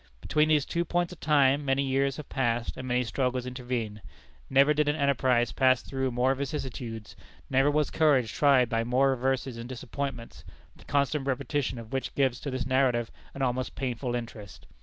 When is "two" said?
0.65-0.83